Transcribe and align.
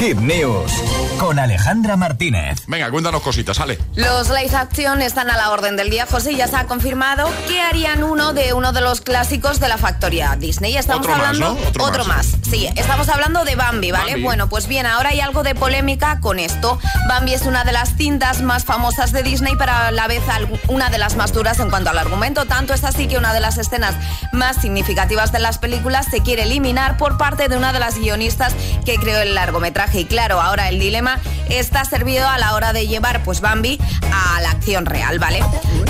Hit 0.00 0.18
News 0.22 0.99
con 1.20 1.38
Alejandra 1.38 1.98
Martínez. 1.98 2.62
Venga, 2.66 2.90
cuéntanos 2.90 3.20
cositas, 3.20 3.58
sale. 3.58 3.78
Los 3.94 4.30
live 4.30 4.56
action 4.56 5.02
están 5.02 5.28
a 5.28 5.36
la 5.36 5.50
orden 5.50 5.76
del 5.76 5.90
día, 5.90 6.06
José. 6.06 6.34
Ya 6.34 6.48
se 6.48 6.56
ha 6.56 6.64
confirmado 6.64 7.28
que 7.46 7.60
harían 7.60 8.02
uno 8.02 8.32
de 8.32 8.54
uno 8.54 8.72
de 8.72 8.80
los 8.80 9.02
clásicos 9.02 9.60
de 9.60 9.68
la 9.68 9.76
factoría 9.76 10.34
Disney. 10.36 10.78
Estamos 10.78 11.06
Otro 11.06 11.18
más, 11.18 11.26
hablando 11.28 11.60
¿no? 11.76 11.84
Otro 11.84 12.06
más. 12.06 12.26
Sí, 12.50 12.70
estamos 12.74 13.10
hablando 13.10 13.44
de 13.44 13.54
Bambi, 13.54 13.90
¿vale? 13.90 14.12
Bambi. 14.12 14.22
Bueno, 14.22 14.48
pues 14.48 14.66
bien, 14.66 14.86
ahora 14.86 15.10
hay 15.10 15.20
algo 15.20 15.42
de 15.42 15.54
polémica 15.54 16.20
con 16.20 16.38
esto. 16.38 16.78
Bambi 17.06 17.34
es 17.34 17.42
una 17.42 17.64
de 17.64 17.72
las 17.72 17.96
cintas 17.96 18.40
más 18.40 18.64
famosas 18.64 19.12
de 19.12 19.22
Disney, 19.22 19.52
pero 19.58 19.72
a 19.72 19.90
la 19.90 20.08
vez 20.08 20.22
una 20.68 20.88
de 20.88 20.96
las 20.96 21.16
más 21.16 21.34
duras 21.34 21.60
en 21.60 21.68
cuanto 21.68 21.90
al 21.90 21.98
argumento. 21.98 22.46
Tanto 22.46 22.72
es 22.72 22.82
así 22.82 23.08
que 23.08 23.18
una 23.18 23.34
de 23.34 23.40
las 23.40 23.58
escenas 23.58 23.94
más 24.32 24.56
significativas 24.56 25.32
de 25.32 25.40
las 25.40 25.58
películas 25.58 26.06
se 26.10 26.22
quiere 26.22 26.44
eliminar 26.44 26.96
por 26.96 27.18
parte 27.18 27.48
de 27.48 27.58
una 27.58 27.74
de 27.74 27.78
las 27.78 27.98
guionistas 27.98 28.54
que 28.86 28.96
creó 28.96 29.20
el 29.20 29.34
largometraje. 29.34 30.00
Y 30.00 30.04
claro, 30.06 30.40
ahora 30.40 30.70
el 30.70 30.78
dilema 30.78 31.09
está 31.48 31.84
servido 31.84 32.26
a 32.28 32.38
la 32.38 32.54
hora 32.54 32.72
de 32.72 32.86
llevar 32.86 33.22
pues 33.22 33.40
Bambi 33.40 33.78
a 34.12 34.40
la 34.40 34.50
acción 34.50 34.86
real, 34.86 35.18
¿vale? 35.18 35.40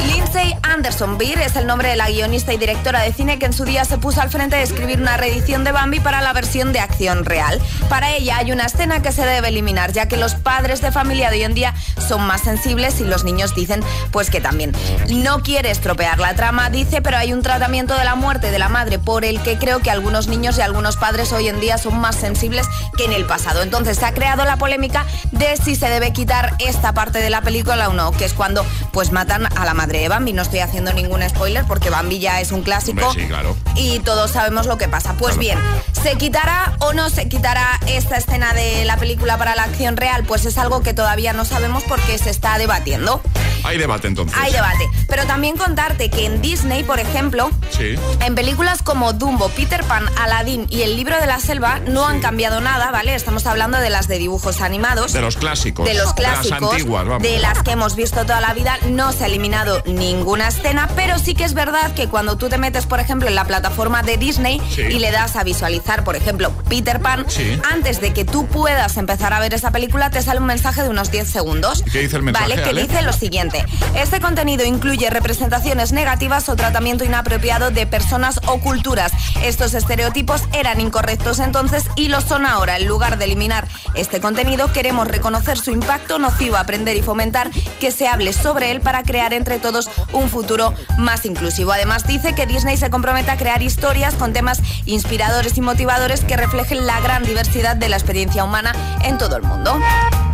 Lindsay 0.06 0.56
Anderson 0.62 1.18
Beer 1.18 1.40
es 1.40 1.56
el 1.56 1.66
nombre 1.66 1.88
de 1.88 1.96
la 1.96 2.08
guionista 2.10 2.52
y 2.52 2.56
directora 2.56 3.02
de 3.02 3.12
cine 3.12 3.38
que 3.38 3.46
en 3.46 3.52
su 3.52 3.64
día 3.64 3.84
se 3.84 3.98
puso 3.98 4.20
al 4.20 4.30
frente 4.30 4.56
de 4.56 4.62
escribir 4.62 5.00
una 5.00 5.16
reedición 5.16 5.64
de 5.64 5.72
Bambi 5.72 6.00
para 6.00 6.20
la 6.20 6.32
versión 6.32 6.72
de 6.72 6.80
acción 6.80 7.24
real. 7.24 7.60
Para 7.88 8.14
ella 8.14 8.38
hay 8.38 8.52
una 8.52 8.66
escena 8.66 9.02
que 9.02 9.12
se 9.12 9.24
debe 9.24 9.48
eliminar, 9.48 9.92
ya 9.92 10.06
que 10.06 10.16
los 10.16 10.34
padres 10.34 10.80
de 10.80 10.92
familia 10.92 11.30
de 11.30 11.36
hoy 11.36 11.44
en 11.44 11.54
día 11.54 11.74
son 12.06 12.22
más 12.22 12.42
sensibles 12.42 13.00
y 13.00 13.04
los 13.04 13.24
niños 13.24 13.54
dicen 13.54 13.82
pues 14.10 14.30
que 14.30 14.40
también. 14.40 14.72
No 15.08 15.42
quiere 15.42 15.70
estropear 15.70 16.18
la 16.18 16.34
trama, 16.34 16.70
dice, 16.70 17.02
pero 17.02 17.16
hay 17.16 17.32
un 17.32 17.42
tratamiento 17.42 17.94
de 17.94 18.04
la 18.04 18.14
muerte 18.14 18.50
de 18.50 18.58
la 18.58 18.68
madre 18.68 18.98
por 18.98 19.24
el 19.24 19.42
que 19.42 19.58
creo 19.58 19.80
que 19.80 19.90
algunos 19.90 20.28
niños 20.28 20.58
y 20.58 20.62
algunos 20.62 20.96
padres 20.96 21.32
hoy 21.32 21.48
en 21.48 21.60
día 21.60 21.78
son 21.78 21.98
más 21.98 22.16
sensibles 22.16 22.66
que 22.96 23.04
en 23.04 23.12
el 23.12 23.26
pasado. 23.26 23.62
Entonces 23.62 23.98
se 23.98 24.06
ha 24.06 24.14
creado 24.14 24.44
la 24.44 24.56
polémica 24.56 25.04
de 25.32 25.56
si 25.56 25.76
se 25.76 25.88
debe 25.88 26.12
quitar 26.12 26.54
esta 26.58 26.92
parte 26.92 27.18
de 27.18 27.30
la 27.30 27.42
película 27.42 27.88
o 27.88 27.92
no, 27.92 28.12
que 28.12 28.24
es 28.24 28.34
cuando 28.34 28.64
pues 28.92 29.12
matan 29.12 29.46
a 29.56 29.64
la 29.64 29.74
madre 29.74 30.00
de 30.00 30.08
Bambi. 30.08 30.32
No 30.32 30.42
estoy 30.42 30.60
haciendo 30.60 30.92
ningún 30.92 31.22
spoiler 31.28 31.64
porque 31.64 31.90
Bambi 31.90 32.18
ya 32.18 32.40
es 32.40 32.52
un 32.52 32.62
clásico 32.62 33.06
Hombre, 33.06 33.22
sí, 33.22 33.28
claro. 33.28 33.56
y 33.76 33.98
todos 34.00 34.30
sabemos 34.32 34.66
lo 34.66 34.78
que 34.78 34.88
pasa. 34.88 35.14
Pues 35.14 35.36
Claro. 35.36 35.40
bien, 35.40 35.58
¿se 36.02 36.16
quitará 36.16 36.74
o 36.80 36.92
no 36.92 37.08
se 37.10 37.28
quitará 37.28 37.78
esta 37.86 38.16
escena 38.16 38.52
de 38.52 38.84
la 38.84 38.96
película 38.96 39.38
para 39.38 39.54
la 39.54 39.62
acción 39.64 39.96
real? 39.96 40.24
Pues 40.24 40.44
es 40.46 40.58
algo 40.58 40.82
que 40.82 40.92
todavía 40.94 41.32
no 41.32 41.44
sabemos 41.44 41.82
porque 41.84 42.18
se 42.18 42.30
está 42.30 42.58
debatiendo. 42.58 43.20
Hay 43.62 43.76
debate 43.76 44.08
entonces. 44.08 44.36
Hay 44.40 44.52
debate. 44.52 44.88
Pero 45.06 45.26
también 45.26 45.56
contarte 45.58 46.08
que 46.08 46.24
en 46.24 46.40
Disney, 46.40 46.82
por 46.82 46.98
ejemplo, 46.98 47.50
Sí. 47.70 47.94
en 48.20 48.34
películas 48.34 48.82
como 48.82 49.12
Dumbo, 49.12 49.50
Peter 49.50 49.84
Pan, 49.84 50.06
Aladdin 50.18 50.66
y 50.70 50.80
El 50.82 50.96
libro 50.96 51.20
de 51.20 51.26
la 51.26 51.38
selva 51.40 51.78
no 51.86 52.06
han 52.08 52.20
cambiado 52.20 52.60
nada, 52.62 52.90
¿vale? 52.90 53.14
Estamos 53.14 53.44
hablando 53.46 53.78
de 53.78 53.90
las 53.90 54.08
de 54.08 54.18
dibujos 54.18 54.62
animados. 54.62 55.12
De 55.12 55.20
los 55.20 55.36
clásicos. 55.36 55.86
De 55.86 55.92
los 55.94 56.14
clásicos, 56.14 56.44
De 56.44 56.50
las 56.60 56.72
antiguas, 56.72 57.04
vamos. 57.06 57.22
de 57.22 57.38
las 57.38 57.62
que 57.62 57.72
hemos 57.72 57.96
visto 57.96 58.22
toda 58.24 58.40
la 58.40 58.54
vida, 58.54 58.78
no 58.88 59.12
se 59.12 59.24
ha 59.24 59.26
eliminado 59.26 59.82
ninguna 59.86 60.48
escena, 60.48 60.88
pero 60.96 61.18
sí 61.18 61.34
que 61.34 61.44
es 61.44 61.54
verdad 61.54 61.92
que 61.94 62.08
cuando 62.08 62.36
tú 62.36 62.48
te 62.48 62.58
metes, 62.58 62.86
por 62.86 63.00
ejemplo, 63.00 63.28
en 63.28 63.34
la 63.34 63.44
plataforma 63.44 64.02
de 64.02 64.16
Disney 64.16 64.60
Sí. 64.70 64.82
y 64.82 64.98
le 64.98 65.10
das 65.10 65.36
a 65.36 65.44
visualizar, 65.44 66.04
por 66.04 66.16
ejemplo, 66.16 66.52
Peter 66.68 67.00
Pan, 67.00 67.24
Sí. 67.28 67.58
antes 67.70 68.00
de 68.00 68.12
que 68.12 68.24
tú 68.24 68.46
puedas 68.46 68.96
empezar 68.96 69.32
a 69.32 69.40
ver 69.40 69.54
esa 69.54 69.70
película, 69.70 70.10
te 70.10 70.22
sale 70.22 70.40
un 70.40 70.46
mensaje 70.46 70.82
de 70.82 70.88
unos 70.88 71.10
10 71.10 71.28
segundos. 71.28 71.82
¿Y 71.86 71.90
qué 71.90 71.98
dice 72.00 72.16
el 72.16 72.22
mensaje, 72.22 72.48
Vale, 72.50 72.62
que 72.62 72.70
Ale? 72.70 72.82
dice 72.82 73.02
lo 73.02 73.12
siguiente. 73.12 73.64
Este 73.94 74.20
contenido 74.20 74.64
incluye 74.64 75.08
representaciones 75.10 75.92
negativas 75.92 76.48
o 76.48 76.56
tratamiento 76.56 77.04
inapropiado 77.04 77.70
de 77.70 77.86
personas 77.86 78.40
o 78.46 78.60
culturas. 78.60 79.12
Estos 79.42 79.74
estereotipos 79.74 80.42
eran 80.52 80.80
incorrectos 80.80 81.38
entonces 81.38 81.84
y 81.96 82.08
lo 82.08 82.20
son 82.20 82.46
ahora. 82.46 82.76
En 82.76 82.86
lugar 82.86 83.18
de 83.18 83.24
eliminar 83.26 83.66
este 83.94 84.20
contenido, 84.20 84.72
queremos 84.72 85.06
reconocer 85.08 85.58
su 85.58 85.70
impacto 85.70 86.18
nocivo, 86.18 86.56
aprender 86.56 86.96
y 86.96 87.02
fomentar 87.02 87.50
que 87.80 87.90
se 87.90 88.08
hable 88.08 88.32
sobre 88.32 88.69
para 88.78 89.02
crear 89.02 89.32
entre 89.32 89.58
todos 89.58 89.90
un 90.12 90.28
futuro 90.28 90.72
más 90.98 91.24
inclusivo. 91.24 91.72
Además, 91.72 92.06
dice 92.06 92.34
que 92.34 92.46
Disney 92.46 92.76
se 92.76 92.90
compromete 92.90 93.32
a 93.32 93.36
crear 93.36 93.62
historias 93.62 94.14
con 94.14 94.32
temas 94.32 94.62
inspiradores 94.86 95.58
y 95.58 95.60
motivadores 95.60 96.24
que 96.24 96.36
reflejen 96.36 96.86
la 96.86 97.00
gran 97.00 97.24
diversidad 97.24 97.74
de 97.74 97.88
la 97.88 97.96
experiencia 97.96 98.44
humana 98.44 98.72
en 99.02 99.18
todo 99.18 99.36
el 99.36 99.42
mundo. 99.42 99.76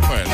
Bueno, 0.07 0.29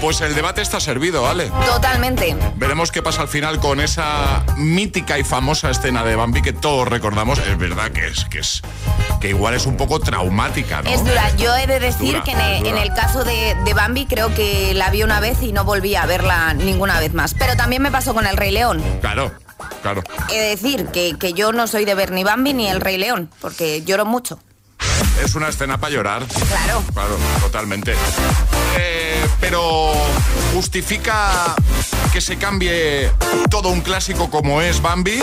pues 0.00 0.20
el 0.20 0.34
debate 0.34 0.62
está 0.62 0.80
servido, 0.80 1.22
¿vale? 1.22 1.50
Totalmente. 1.66 2.36
Veremos 2.56 2.90
qué 2.90 3.02
pasa 3.02 3.22
al 3.22 3.28
final 3.28 3.60
con 3.60 3.80
esa 3.80 4.44
mítica 4.56 5.18
y 5.18 5.24
famosa 5.24 5.70
escena 5.70 6.02
de 6.04 6.16
Bambi 6.16 6.42
que 6.42 6.52
todos 6.52 6.88
recordamos. 6.88 7.38
Es 7.38 7.56
verdad 7.58 7.90
que 7.92 8.06
es 8.08 8.24
que 8.26 8.40
es 8.40 8.62
que 9.20 9.28
igual 9.28 9.54
es 9.54 9.66
un 9.66 9.76
poco 9.76 10.00
traumática, 10.00 10.82
¿no? 10.82 10.90
Es 10.90 11.04
dura. 11.04 11.30
Yo 11.36 11.54
he 11.56 11.66
de 11.66 11.78
decir 11.80 12.12
Dura, 12.12 12.24
que 12.24 12.32
en 12.32 12.40
el, 12.40 12.58
dura. 12.64 12.70
en 12.70 12.78
el 12.78 12.92
caso 12.94 13.24
de, 13.24 13.56
de 13.64 13.74
Bambi 13.74 14.06
creo 14.06 14.34
que 14.34 14.74
la 14.74 14.90
vi 14.90 15.02
una 15.02 15.20
vez 15.20 15.40
y 15.42 15.52
no 15.52 15.64
volví 15.64 15.94
a 15.94 16.04
verla 16.06 16.52
ninguna 16.54 16.98
vez 16.98 17.14
más. 17.14 17.34
Pero 17.34 17.56
también 17.56 17.82
me 17.82 17.90
pasó 17.90 18.14
con 18.14 18.26
el 18.26 18.36
Rey 18.36 18.50
León. 18.50 18.82
Claro, 19.00 19.32
claro. 19.82 20.02
He 20.30 20.38
de 20.40 20.48
decir 20.48 20.86
que, 20.86 21.16
que 21.18 21.32
yo 21.32 21.52
no 21.52 21.66
soy 21.68 21.84
de 21.84 21.94
ver 21.94 22.10
ni 22.10 22.24
Bambi 22.24 22.52
ni 22.54 22.66
el 22.68 22.80
Rey 22.80 22.98
León, 22.98 23.30
porque 23.40 23.82
lloro 23.84 24.04
mucho. 24.04 24.38
Es 25.22 25.34
una 25.36 25.48
escena 25.48 25.78
para 25.78 25.92
llorar. 25.92 26.22
Claro. 26.48 26.82
Claro, 26.92 27.16
totalmente. 27.40 27.94
Eh, 28.78 29.11
pero 29.40 29.92
justifica 30.54 31.54
que 32.12 32.20
se 32.20 32.36
cambie 32.36 33.10
todo 33.50 33.68
un 33.70 33.80
clásico 33.80 34.30
como 34.30 34.60
es 34.60 34.80
Bambi. 34.82 35.18